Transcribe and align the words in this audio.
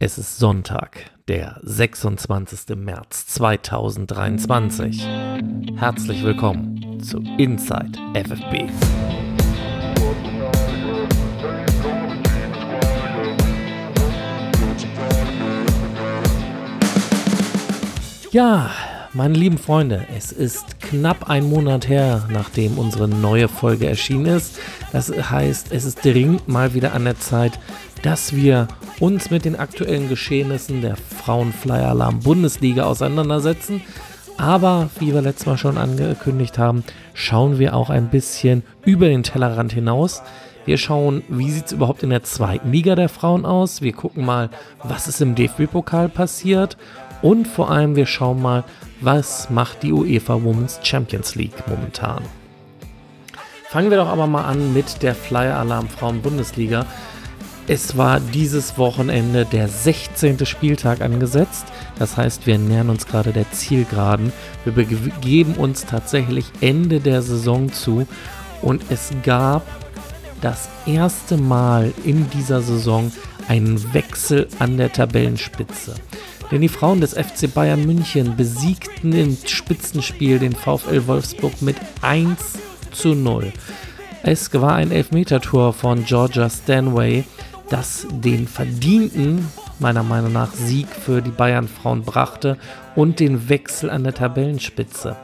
Es 0.00 0.16
ist 0.16 0.38
Sonntag, 0.38 1.10
der 1.26 1.58
26. 1.64 2.76
März 2.76 3.26
2023. 3.26 5.04
Herzlich 5.74 6.22
willkommen 6.22 7.00
zu 7.02 7.18
Inside 7.36 7.98
FFB. 8.14 8.70
Ja, 18.30 18.70
meine 19.14 19.34
lieben 19.34 19.58
Freunde, 19.58 20.06
es 20.16 20.30
ist 20.30 20.78
knapp 20.80 21.28
ein 21.28 21.48
Monat 21.48 21.88
her, 21.88 22.28
nachdem 22.30 22.78
unsere 22.78 23.08
neue 23.08 23.48
Folge 23.48 23.88
erschienen 23.88 24.26
ist. 24.26 24.60
Das 24.92 25.10
heißt, 25.10 25.72
es 25.72 25.84
ist 25.84 26.04
dringend 26.04 26.46
mal 26.46 26.72
wieder 26.72 26.92
an 26.92 27.04
der 27.04 27.18
Zeit, 27.18 27.58
dass 28.02 28.34
wir 28.34 28.68
uns 29.00 29.30
mit 29.30 29.44
den 29.44 29.56
aktuellen 29.56 30.08
Geschehnissen 30.08 30.82
der 30.82 30.96
Frauenflyer-Alarm-Bundesliga 30.96 32.84
auseinandersetzen. 32.84 33.82
Aber 34.36 34.88
wie 35.00 35.12
wir 35.12 35.20
letztes 35.20 35.46
Mal 35.46 35.58
schon 35.58 35.78
angekündigt 35.78 36.58
haben, 36.58 36.84
schauen 37.14 37.58
wir 37.58 37.74
auch 37.74 37.90
ein 37.90 38.08
bisschen 38.08 38.62
über 38.84 39.08
den 39.08 39.22
Tellerrand 39.24 39.72
hinaus. 39.72 40.22
Wir 40.64 40.76
schauen, 40.76 41.22
wie 41.28 41.50
sieht 41.50 41.66
es 41.66 41.72
überhaupt 41.72 42.02
in 42.02 42.10
der 42.10 42.22
zweiten 42.22 42.70
Liga 42.70 42.94
der 42.94 43.08
Frauen 43.08 43.46
aus. 43.46 43.82
Wir 43.82 43.92
gucken 43.92 44.24
mal, 44.24 44.50
was 44.82 45.08
ist 45.08 45.20
im 45.20 45.34
DFB-Pokal 45.34 46.08
passiert. 46.08 46.76
Und 47.22 47.48
vor 47.48 47.70
allem, 47.70 47.96
wir 47.96 48.06
schauen 48.06 48.40
mal, 48.40 48.64
was 49.00 49.50
macht 49.50 49.82
die 49.82 49.92
UEFA 49.92 50.34
Women's 50.34 50.78
Champions 50.82 51.34
League 51.34 51.66
momentan. 51.66 52.22
Fangen 53.70 53.90
wir 53.90 53.98
doch 53.98 54.08
aber 54.08 54.26
mal 54.26 54.44
an 54.44 54.72
mit 54.72 55.02
der 55.02 55.14
Flyer 55.14 55.56
Alarm 55.56 55.88
Frauen 55.88 56.22
Bundesliga. 56.22 56.86
Es 57.70 57.98
war 57.98 58.18
dieses 58.18 58.78
Wochenende 58.78 59.44
der 59.44 59.68
16. 59.68 60.46
Spieltag 60.46 61.02
angesetzt. 61.02 61.66
Das 61.98 62.16
heißt, 62.16 62.46
wir 62.46 62.56
nähern 62.56 62.88
uns 62.88 63.06
gerade 63.06 63.34
der 63.34 63.50
Zielgeraden. 63.52 64.32
Wir 64.64 64.72
begeben 64.72 65.52
uns 65.52 65.84
tatsächlich 65.84 66.46
Ende 66.62 66.98
der 67.00 67.20
Saison 67.20 67.70
zu. 67.70 68.08
Und 68.62 68.82
es 68.88 69.10
gab 69.22 69.66
das 70.40 70.70
erste 70.86 71.36
Mal 71.36 71.92
in 72.06 72.30
dieser 72.30 72.62
Saison 72.62 73.12
einen 73.48 73.92
Wechsel 73.92 74.48
an 74.58 74.78
der 74.78 74.90
Tabellenspitze. 74.90 75.94
Denn 76.50 76.62
die 76.62 76.68
Frauen 76.68 77.02
des 77.02 77.12
FC 77.12 77.52
Bayern 77.52 77.84
München 77.84 78.34
besiegten 78.34 79.12
im 79.12 79.36
Spitzenspiel 79.44 80.38
den 80.38 80.54
VfL 80.54 81.06
Wolfsburg 81.06 81.60
mit 81.60 81.76
1 82.00 82.38
zu 82.92 83.08
0. 83.08 83.52
Es 84.22 84.52
war 84.54 84.74
ein 84.74 84.90
Elfmetertor 84.90 85.74
von 85.74 86.04
Georgia 86.04 86.48
Stanway, 86.48 87.24
das 87.70 88.06
den 88.10 88.48
verdienten, 88.48 89.46
meiner 89.78 90.02
Meinung 90.02 90.32
nach, 90.32 90.52
Sieg 90.52 90.88
für 90.88 91.22
die 91.22 91.30
Bayern-Frauen 91.30 92.02
brachte 92.02 92.56
und 92.96 93.20
den 93.20 93.48
Wechsel 93.48 93.90
an 93.90 94.04
der 94.04 94.14
Tabellenspitze. 94.14 95.16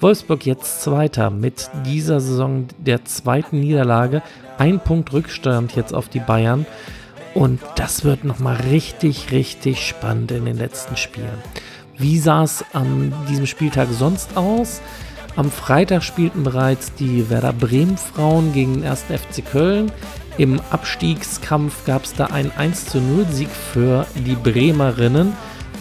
Wolfsburg 0.00 0.44
jetzt 0.46 0.82
Zweiter 0.82 1.30
mit 1.30 1.70
dieser 1.86 2.20
Saison 2.20 2.66
der 2.78 3.04
zweiten 3.04 3.60
Niederlage. 3.60 4.22
Ein 4.58 4.80
Punkt 4.80 5.12
Rückstand 5.12 5.76
jetzt 5.76 5.94
auf 5.94 6.08
die 6.08 6.18
Bayern. 6.18 6.66
Und 7.34 7.60
das 7.76 8.04
wird 8.04 8.24
nochmal 8.24 8.56
richtig, 8.56 9.30
richtig 9.30 9.86
spannend 9.86 10.32
in 10.32 10.44
den 10.44 10.58
letzten 10.58 10.96
Spielen. 10.96 11.38
Wie 11.96 12.18
sah 12.18 12.42
es 12.42 12.64
an 12.72 13.14
diesem 13.28 13.46
Spieltag 13.46 13.88
sonst 13.92 14.36
aus? 14.36 14.80
Am 15.36 15.50
Freitag 15.50 16.02
spielten 16.02 16.42
bereits 16.42 16.92
die 16.94 17.30
Werder 17.30 17.54
Bremen 17.54 17.96
Frauen 17.96 18.52
gegen 18.52 18.82
den 18.82 18.84
1. 18.84 19.04
FC 19.04 19.44
Köln. 19.44 19.90
Im 20.38 20.60
Abstiegskampf 20.70 21.84
gab 21.84 22.04
es 22.04 22.14
da 22.14 22.26
einen 22.26 22.50
1 22.52 22.94
0 22.94 23.26
Sieg 23.30 23.50
für 23.50 24.06
die 24.14 24.34
Bremerinnen, 24.34 25.34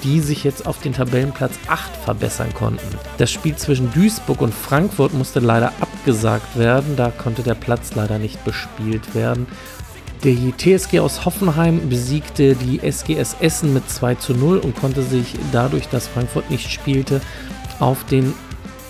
die 0.04 0.20
sich 0.20 0.44
jetzt 0.44 0.66
auf 0.66 0.80
den 0.80 0.94
Tabellenplatz 0.94 1.54
8 1.68 1.96
verbessern 1.96 2.54
konnten. 2.54 2.86
Das 3.18 3.32
Spiel 3.32 3.56
zwischen 3.56 3.92
Duisburg 3.94 4.42
und 4.42 4.54
Frankfurt 4.54 5.14
musste 5.14 5.40
leider 5.40 5.72
abgesagt 5.80 6.58
werden, 6.58 6.96
da 6.96 7.12
konnte 7.12 7.44
der 7.44 7.56
Platz 7.56 7.96
leider 7.96 8.20
nicht 8.20 8.44
bespielt 8.44 9.16
werden. 9.16 9.48
Die 10.24 10.54
TSG 10.56 11.00
aus 11.00 11.26
Hoffenheim 11.26 11.90
besiegte 11.90 12.56
die 12.56 12.80
SGS 12.80 13.38
Essen 13.40 13.74
mit 13.74 13.90
2 13.90 14.16
zu 14.16 14.34
0 14.34 14.60
und 14.60 14.76
konnte 14.76 15.02
sich 15.02 15.34
dadurch, 15.52 15.88
dass 15.88 16.08
Frankfurt 16.08 16.52
nicht 16.52 16.70
spielte, 16.70 17.22
auf 17.80 18.04
den 18.06 18.34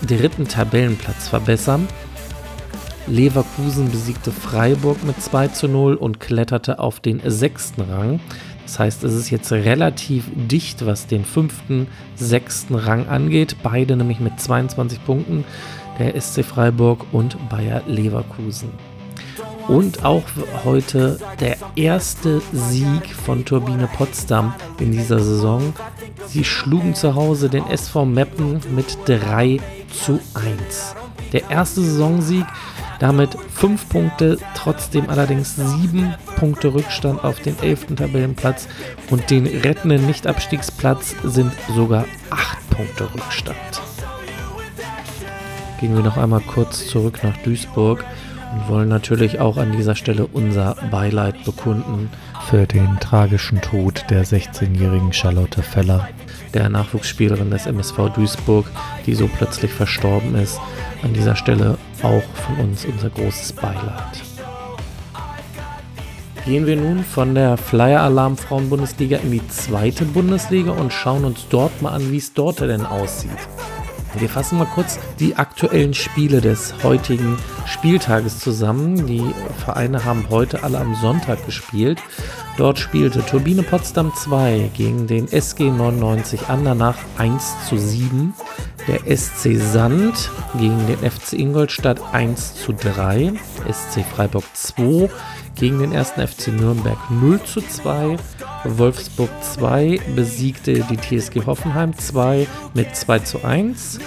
dritten 0.05 0.47
Tabellenplatz 0.47 1.29
verbessern. 1.29 1.87
Leverkusen 3.07 3.89
besiegte 3.89 4.31
Freiburg 4.31 5.03
mit 5.03 5.21
2 5.21 5.49
zu 5.49 5.67
0 5.67 5.95
und 5.95 6.19
kletterte 6.19 6.79
auf 6.79 6.99
den 6.99 7.21
sechsten 7.25 7.81
Rang. 7.81 8.19
Das 8.65 8.79
heißt, 8.79 9.03
es 9.03 9.13
ist 9.13 9.29
jetzt 9.29 9.51
relativ 9.51 10.25
dicht, 10.33 10.85
was 10.85 11.07
den 11.07 11.25
fünften, 11.25 11.87
sechsten 12.15 12.75
Rang 12.75 13.07
angeht. 13.07 13.57
Beide 13.63 13.95
nämlich 13.95 14.19
mit 14.19 14.39
22 14.39 15.03
Punkten, 15.03 15.43
der 15.99 16.19
SC 16.19 16.43
Freiburg 16.45 17.05
und 17.11 17.37
Bayer 17.49 17.81
Leverkusen. 17.87 18.69
Und 19.67 20.03
auch 20.05 20.23
heute 20.63 21.19
der 21.39 21.57
erste 21.75 22.41
Sieg 22.51 23.07
von 23.13 23.45
Turbine 23.45 23.87
Potsdam 23.87 24.53
in 24.79 24.91
dieser 24.91 25.19
Saison. 25.19 25.73
Sie 26.27 26.43
schlugen 26.43 26.95
zu 26.95 27.15
Hause 27.15 27.49
den 27.49 27.67
SV 27.67 28.05
Meppen 28.05 28.59
mit 28.75 28.97
3 29.05 29.59
zu 29.93 30.19
1. 30.33 30.95
Der 31.31 31.49
erste 31.49 31.81
Saisonsieg 31.81 32.45
damit 33.01 33.35
5 33.55 33.89
Punkte, 33.89 34.37
trotzdem 34.55 35.09
allerdings 35.09 35.55
7 35.55 36.13
Punkte 36.35 36.71
Rückstand 36.71 37.23
auf 37.23 37.39
den 37.39 37.59
11. 37.59 37.95
Tabellenplatz 37.95 38.67
und 39.09 39.27
den 39.31 39.47
rettenden 39.47 40.05
Nichtabstiegsplatz 40.05 41.15
sind 41.23 41.51
sogar 41.75 42.05
8 42.29 42.69
Punkte 42.69 43.11
Rückstand. 43.13 43.57
Gehen 45.79 45.95
wir 45.95 46.03
noch 46.03 46.17
einmal 46.17 46.41
kurz 46.41 46.87
zurück 46.87 47.23
nach 47.23 47.35
Duisburg 47.37 48.05
und 48.53 48.69
wollen 48.69 48.89
natürlich 48.89 49.39
auch 49.39 49.57
an 49.57 49.71
dieser 49.71 49.95
Stelle 49.95 50.27
unser 50.27 50.75
Beileid 50.91 51.43
bekunden 51.43 52.07
für 52.49 52.67
den 52.67 52.99
tragischen 52.99 53.61
Tod 53.61 54.05
der 54.11 54.25
16-jährigen 54.25 55.11
Charlotte 55.11 55.63
Feller, 55.63 56.07
der 56.53 56.69
Nachwuchsspielerin 56.69 57.49
des 57.49 57.65
MSV 57.65 58.09
Duisburg, 58.15 58.65
die 59.05 59.15
so 59.15 59.27
plötzlich 59.27 59.71
verstorben 59.71 60.35
ist. 60.35 60.59
An 61.03 61.13
dieser 61.13 61.35
Stelle 61.35 61.77
auch 62.03 62.23
von 62.35 62.57
uns 62.57 62.85
unser 62.85 63.09
großes 63.09 63.53
Beileid. 63.53 64.23
Gehen 66.45 66.65
wir 66.65 66.75
nun 66.75 67.03
von 67.03 67.35
der 67.35 67.55
Flyer 67.55 68.01
Alarm 68.01 68.35
Frauen 68.35 68.69
Bundesliga 68.69 69.17
in 69.19 69.31
die 69.31 69.47
zweite 69.47 70.05
Bundesliga 70.05 70.71
und 70.71 70.91
schauen 70.91 71.23
uns 71.23 71.45
dort 71.49 71.81
mal 71.81 71.91
an, 71.91 72.11
wie 72.11 72.17
es 72.17 72.33
dort 72.33 72.61
denn 72.61 72.85
aussieht. 72.85 73.29
Wir 74.17 74.29
fassen 74.29 74.57
mal 74.57 74.65
kurz 74.65 74.99
die 75.19 75.37
aktuellen 75.37 75.93
Spiele 75.93 76.41
des 76.41 76.73
heutigen 76.83 77.37
Spieltages 77.65 78.39
zusammen. 78.39 79.07
Die 79.07 79.23
Vereine 79.63 80.03
haben 80.03 80.25
heute 80.29 80.63
alle 80.63 80.79
am 80.79 80.95
Sonntag 80.95 81.45
gespielt. 81.45 81.99
Dort 82.57 82.77
spielte 82.77 83.25
Turbine 83.25 83.63
Potsdam 83.63 84.13
2 84.13 84.71
gegen 84.73 85.07
den 85.07 85.27
SG 85.27 85.71
99 85.71 86.49
Andernach 86.49 86.97
1 87.17 87.67
zu 87.69 87.77
7. 87.77 88.33
Der 88.87 89.15
SC 89.15 89.57
Sand 89.57 90.31
gegen 90.57 90.87
den 90.87 90.97
FC 90.97 91.33
Ingolstadt 91.33 92.01
1 92.13 92.55
zu 92.55 92.73
3. 92.73 93.33
SC 93.71 94.03
Freiburg 94.03 94.43
2 94.53 95.09
gegen 95.55 95.79
den 95.79 95.95
1. 95.95 96.11
FC 96.11 96.47
Nürnberg 96.47 96.97
0 97.09 97.39
zu 97.43 97.61
2. 97.61 98.17
Wolfsburg 98.65 99.29
2 99.41 99.99
besiegte 100.15 100.83
die 100.89 100.97
TSG 100.97 101.45
Hoffenheim 101.45 101.95
2 101.95 102.47
mit 102.73 102.95
2 102.95 103.19
zu 103.19 103.43
1. 103.43 103.99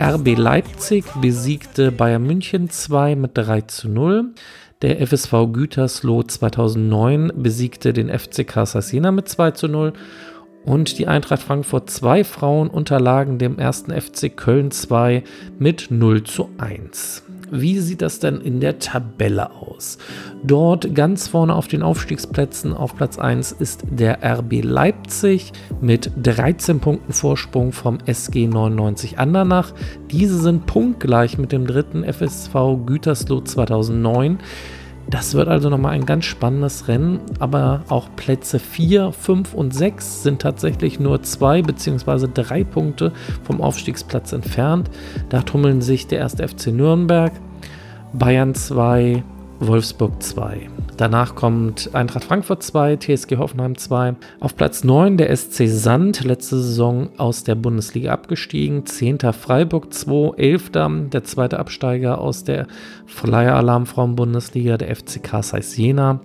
RB 0.00 0.36
Leipzig 0.36 1.04
besiegte 1.20 1.90
Bayern 1.90 2.24
München 2.24 2.68
2 2.68 3.16
mit 3.16 3.30
3 3.34 3.62
zu 3.62 3.88
0. 3.88 4.34
Der 4.82 5.04
FSV 5.04 5.52
Gütersloh 5.52 6.22
2009 6.22 7.32
besiegte 7.34 7.92
den 7.92 8.16
FC 8.16 8.46
Kassasina 8.46 9.10
mit 9.10 9.28
2 9.28 9.50
zu 9.52 9.66
0. 9.66 9.92
Und 10.68 10.98
die 10.98 11.06
Eintracht 11.08 11.40
Frankfurt 11.40 11.88
2 11.88 12.24
Frauen 12.24 12.68
unterlagen 12.68 13.38
dem 13.38 13.58
ersten 13.58 13.90
FC 13.90 14.36
Köln 14.36 14.70
2 14.70 15.24
mit 15.58 15.86
0 15.88 16.24
zu 16.24 16.50
1. 16.58 17.22
Wie 17.50 17.78
sieht 17.78 18.02
das 18.02 18.18
denn 18.18 18.42
in 18.42 18.60
der 18.60 18.78
Tabelle 18.78 19.50
aus? 19.50 19.96
Dort 20.42 20.94
ganz 20.94 21.26
vorne 21.26 21.54
auf 21.54 21.68
den 21.68 21.82
Aufstiegsplätzen 21.82 22.74
auf 22.74 22.94
Platz 22.94 23.18
1 23.18 23.52
ist 23.52 23.84
der 23.88 24.18
RB 24.22 24.62
Leipzig 24.62 25.54
mit 25.80 26.12
13 26.22 26.80
Punkten 26.80 27.14
Vorsprung 27.14 27.72
vom 27.72 27.96
SG 28.04 28.46
99 28.46 29.18
Andernach. 29.18 29.72
Diese 30.10 30.38
sind 30.38 30.66
punktgleich 30.66 31.38
mit 31.38 31.50
dem 31.50 31.66
dritten 31.66 32.04
FSV 32.04 32.84
Gütersloh 32.84 33.40
2009. 33.40 34.38
Das 35.10 35.32
wird 35.34 35.48
also 35.48 35.70
nochmal 35.70 35.92
ein 35.92 36.04
ganz 36.04 36.26
spannendes 36.26 36.86
Rennen, 36.86 37.20
aber 37.38 37.82
auch 37.88 38.08
Plätze 38.14 38.58
4, 38.58 39.12
5 39.12 39.54
und 39.54 39.74
6 39.74 40.22
sind 40.22 40.42
tatsächlich 40.42 41.00
nur 41.00 41.22
zwei 41.22 41.62
bzw. 41.62 42.28
drei 42.32 42.62
Punkte 42.62 43.12
vom 43.42 43.62
Aufstiegsplatz 43.62 44.32
entfernt. 44.32 44.90
Da 45.30 45.40
tummeln 45.40 45.80
sich 45.80 46.06
der 46.08 46.18
erste 46.18 46.46
FC 46.46 46.66
Nürnberg, 46.68 47.32
Bayern 48.12 48.54
2, 48.54 49.22
Wolfsburg 49.60 50.22
2. 50.22 50.70
Danach 50.96 51.34
kommt 51.34 51.90
Eintracht 51.94 52.24
Frankfurt 52.24 52.62
2, 52.62 52.96
TSG 52.96 53.36
Hoffenheim 53.36 53.76
2. 53.76 54.14
Auf 54.40 54.56
Platz 54.56 54.84
9 54.84 55.16
der 55.16 55.34
SC 55.36 55.68
Sand, 55.68 56.24
letzte 56.24 56.58
Saison 56.58 57.10
aus 57.18 57.44
der 57.44 57.54
Bundesliga 57.54 58.12
abgestiegen. 58.12 58.86
10. 58.86 59.18
Freiburg 59.32 59.92
2, 59.92 60.36
11. 60.36 60.70
der 61.10 61.24
zweite 61.24 61.58
Absteiger 61.58 62.20
aus 62.20 62.44
der 62.44 62.66
Flyer-Alarm-Frauen-Bundesliga, 63.06 64.76
der 64.76 64.94
FCK 64.94 65.42
Seis 65.42 65.76
Jena. 65.76 66.20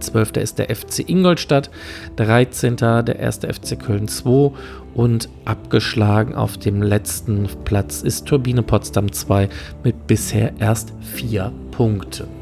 12. 0.00 0.36
ist 0.38 0.58
der 0.58 0.74
FC 0.74 1.08
Ingolstadt, 1.08 1.70
13. 2.16 2.76
der 2.76 3.18
erste 3.18 3.52
FC 3.52 3.78
Köln 3.78 4.08
2 4.08 4.52
und 4.94 5.28
abgeschlagen 5.44 6.34
auf 6.34 6.58
dem 6.58 6.82
letzten 6.82 7.48
Platz 7.64 8.02
ist 8.02 8.26
Turbine 8.26 8.62
Potsdam 8.62 9.12
2 9.12 9.48
mit 9.84 10.06
bisher 10.06 10.52
erst 10.58 10.94
4 11.02 11.52
Punkten. 11.70 12.39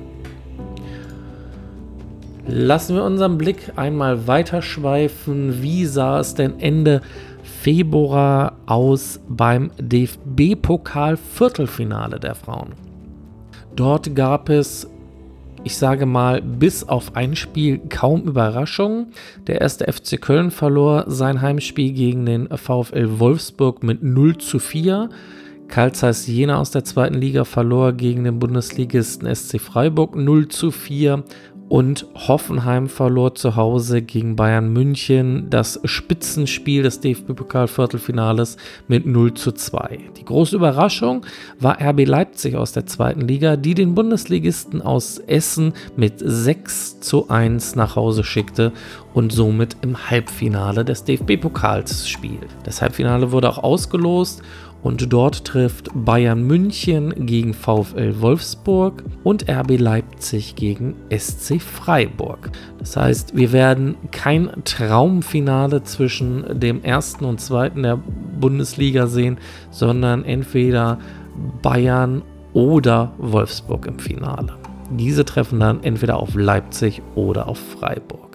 Lassen 2.51 2.97
wir 2.97 3.05
unseren 3.05 3.37
Blick 3.37 3.75
einmal 3.77 4.27
weiterschweifen. 4.27 5.63
Wie 5.63 5.85
sah 5.85 6.21
es 6.21 6.33
denn 6.33 6.59
Ende 6.61 7.03
Februar 7.43 8.57
aus 8.65 9.21
beim 9.29 9.71
DFB-Pokal-Viertelfinale 9.79 12.19
der 12.19 12.35
Frauen? 12.35 12.73
Dort 13.77 14.17
gab 14.17 14.49
es 14.49 14.89
ich 15.65 15.77
sage 15.77 16.07
mal, 16.07 16.41
bis 16.41 16.89
auf 16.89 17.17
ein 17.17 17.35
Spiel 17.37 17.81
kaum 17.89 18.23
Überraschungen. 18.23 19.09
Der 19.49 19.61
erste 19.61 19.93
FC 19.93 20.21
Köln 20.21 20.53
verlor 20.53 21.05
sein 21.09 21.43
Heimspiel 21.43 21.93
gegen 21.93 22.25
den 22.25 22.49
VfL 22.49 23.19
Wolfsburg 23.19 23.83
mit 23.83 24.03
0 24.03 24.39
zu 24.39 24.59
4. 24.61 25.11
Karl 25.67 25.93
Zeiss 25.93 26.27
Jena 26.27 26.59
aus 26.59 26.71
der 26.71 26.85
zweiten 26.85 27.17
Liga 27.17 27.45
verlor 27.45 27.93
gegen 27.93 28.25
den 28.25 28.39
Bundesligisten 28.39 29.29
SC 29.35 29.61
Freiburg 29.61 30.17
0 30.17 30.49
zu 30.49 30.71
4 30.71 31.25
und 31.69 32.07
Hoffenheim 32.15 32.89
verlor 32.89 33.35
zu 33.35 33.57
Hause 33.57 34.01
gegen 34.03 34.37
Bayern 34.37 34.73
München 34.73 35.51
das 35.51 35.81
Spitzenspiel 35.85 36.83
des 36.83 37.01
DFB-Pokal-Viertelfinales 37.01 38.57
mit 38.87 39.07
0 39.07 39.35
zu 39.35 39.53
2. 39.53 39.99
Die 40.17 40.25
große 40.25 40.57
Überraschung 40.57 41.27
war 41.61 41.79
RB 41.81 42.07
Leipzig 42.07 42.57
aus 42.57 42.73
der 42.73 42.87
zweiten 42.87 43.21
Liga, 43.21 43.57
die 43.57 43.75
den 43.75 43.95
Bundesligisten 43.95 44.81
aus 44.81 45.19
Essen 45.19 45.75
mit 45.97 46.15
6 46.19 47.01
zu 47.01 47.29
1 47.29 47.77
nach 47.77 47.97
Hause 47.97 48.25
schickte 48.25 48.73
und 49.13 49.33
somit 49.33 49.77
im 49.83 50.11
Halbfinale 50.11 50.85
des 50.85 51.05
DFB-Pokals 51.05 52.09
spielt. 52.09 52.49
Das 52.65 52.81
Halbfinale 52.81 53.31
wurde 53.33 53.51
auch 53.51 53.59
ausgelost 53.59 54.43
und 54.83 55.13
dort 55.13 55.45
trifft 55.45 55.91
Bayern 55.95 56.43
München 56.43 57.27
gegen 57.27 57.53
VfL 57.55 58.21
Wolfsburg 58.21 59.03
und 59.25 59.49
RB 59.49 59.79
Leipzig 59.79 60.55
gegen 60.55 60.95
SC 61.11 61.61
Freiburg. 61.61 62.51
Das 62.79 62.97
heißt, 62.97 63.37
wir 63.37 63.53
werden 63.53 63.97
kein 64.13 64.51
Traumfinale 64.65 65.83
zwischen 65.83 66.61
dem 66.61 66.83
ersten 66.83 67.25
und 67.25 67.41
zweiten 67.41 67.83
der 67.83 67.99
Bundesliga 68.41 69.07
sehen, 69.07 69.39
sondern 69.71 70.25
entweder 70.25 70.99
Bayern 71.63 72.23
oder 72.53 73.13
Wolfsburg 73.19 73.87
im 73.87 73.99
Finale. 73.99 74.55
Diese 74.91 75.25
treffen 75.25 75.61
dann 75.61 75.83
entweder 75.83 76.19
auf 76.19 76.35
Leipzig 76.35 77.03
oder 77.15 77.47
auf 77.47 77.59
Freiburg. 77.59 78.28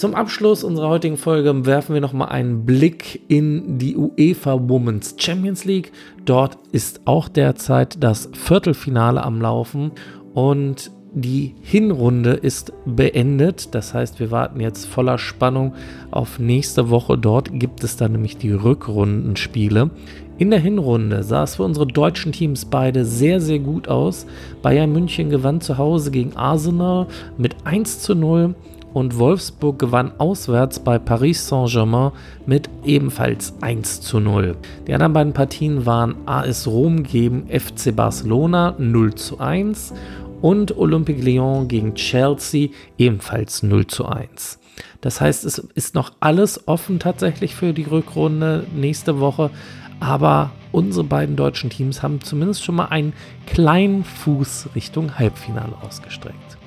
Zum 0.00 0.14
Abschluss 0.14 0.64
unserer 0.64 0.88
heutigen 0.88 1.18
Folge 1.18 1.66
werfen 1.66 1.92
wir 1.92 2.00
nochmal 2.00 2.30
einen 2.30 2.64
Blick 2.64 3.20
in 3.28 3.76
die 3.76 3.98
UEFA 3.98 4.58
Women's 4.58 5.14
Champions 5.18 5.66
League. 5.66 5.92
Dort 6.24 6.56
ist 6.72 7.02
auch 7.04 7.28
derzeit 7.28 8.02
das 8.02 8.30
Viertelfinale 8.32 9.22
am 9.22 9.42
Laufen 9.42 9.92
und 10.32 10.90
die 11.12 11.54
Hinrunde 11.60 12.30
ist 12.30 12.72
beendet. 12.86 13.74
Das 13.74 13.92
heißt, 13.92 14.20
wir 14.20 14.30
warten 14.30 14.60
jetzt 14.60 14.86
voller 14.86 15.18
Spannung 15.18 15.74
auf 16.10 16.38
nächste 16.38 16.88
Woche. 16.88 17.18
Dort 17.18 17.50
gibt 17.60 17.84
es 17.84 17.98
dann 17.98 18.12
nämlich 18.12 18.38
die 18.38 18.52
Rückrundenspiele. 18.52 19.90
In 20.38 20.48
der 20.48 20.60
Hinrunde 20.60 21.22
sah 21.24 21.42
es 21.42 21.56
für 21.56 21.64
unsere 21.64 21.86
deutschen 21.86 22.32
Teams 22.32 22.64
beide 22.64 23.04
sehr, 23.04 23.38
sehr 23.38 23.58
gut 23.58 23.88
aus. 23.88 24.24
Bayern 24.62 24.94
München 24.94 25.28
gewann 25.28 25.60
zu 25.60 25.76
Hause 25.76 26.10
gegen 26.10 26.34
Arsenal 26.36 27.06
mit 27.36 27.54
1 27.66 28.00
zu 28.00 28.14
0 28.14 28.54
und 28.92 29.18
Wolfsburg 29.18 29.78
gewann 29.78 30.12
auswärts 30.18 30.80
bei 30.80 30.98
Paris 30.98 31.46
Saint-Germain 31.46 32.12
mit 32.46 32.68
ebenfalls 32.84 33.54
1 33.60 34.00
zu 34.00 34.20
0. 34.20 34.56
Die 34.86 34.94
anderen 34.94 35.12
beiden 35.12 35.32
Partien 35.32 35.86
waren 35.86 36.16
AS 36.26 36.66
Rom 36.66 37.02
gegen 37.02 37.46
FC 37.48 37.94
Barcelona 37.94 38.74
0 38.78 39.14
zu 39.14 39.38
1 39.38 39.94
und 40.42 40.76
Olympique 40.76 41.22
Lyon 41.22 41.68
gegen 41.68 41.94
Chelsea 41.94 42.70
ebenfalls 42.98 43.62
0 43.62 43.86
zu 43.86 44.06
1. 44.06 44.58
Das 45.00 45.20
heißt, 45.20 45.44
es 45.44 45.58
ist 45.58 45.94
noch 45.94 46.12
alles 46.20 46.66
offen 46.66 46.98
tatsächlich 46.98 47.54
für 47.54 47.72
die 47.72 47.84
Rückrunde 47.84 48.66
nächste 48.74 49.20
Woche, 49.20 49.50
aber 49.98 50.50
unsere 50.72 51.04
beiden 51.04 51.36
deutschen 51.36 51.70
Teams 51.70 52.02
haben 52.02 52.20
zumindest 52.20 52.64
schon 52.64 52.76
mal 52.76 52.86
einen 52.86 53.12
kleinen 53.46 54.04
Fuß 54.04 54.70
Richtung 54.74 55.18
Halbfinale 55.18 55.74
ausgestreckt. 55.82 56.59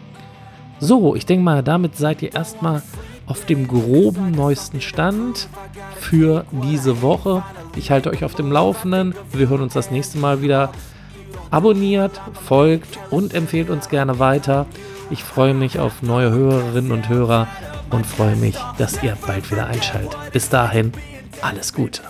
So, 0.80 1.16
ich 1.16 1.26
denke 1.26 1.44
mal, 1.44 1.64
damit 1.64 1.98
seid 1.98 2.22
ihr 2.22 2.34
erstmal 2.34 2.82
auf 3.26 3.46
dem 3.46 3.68
groben 3.68 4.32
neuesten 4.32 4.82
Stand 4.82 5.48
für 6.00 6.46
diese 6.52 7.02
Woche. 7.02 7.44
Ich 7.76 7.90
halte 7.92 8.10
euch 8.10 8.24
auf 8.24 8.36
dem 8.36 8.52
Laufenden. 8.52 9.16
Wir 9.32 9.50
hören 9.50 9.62
uns 9.62 9.74
das 9.74 9.92
nächste 9.92 10.18
Mal 10.18 10.42
wieder. 10.42 10.72
Abonniert, 11.50 12.20
folgt 12.46 12.98
und 13.12 13.34
empfehlt 13.34 13.70
uns 13.70 13.90
gerne 13.90 14.20
weiter. 14.20 14.66
Ich 15.10 15.24
freue 15.24 15.54
mich 15.54 15.80
auf 15.80 16.02
neue 16.02 16.32
Hörerinnen 16.32 16.92
und 16.92 17.10
Hörer 17.10 17.48
und 17.92 18.06
freue 18.06 18.36
mich, 18.36 18.58
dass 18.78 19.02
ihr 19.04 19.16
bald 19.26 19.52
wieder 19.52 19.68
einschaltet. 19.68 20.18
Bis 20.32 20.50
dahin, 20.50 20.92
alles 21.42 21.74
Gute. 21.74 22.02